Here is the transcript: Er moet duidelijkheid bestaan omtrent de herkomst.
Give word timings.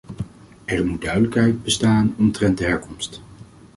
Er 0.65 0.85
moet 0.85 1.01
duidelijkheid 1.01 1.63
bestaan 1.63 2.15
omtrent 2.17 2.57
de 2.57 2.63
herkomst. 2.63 3.21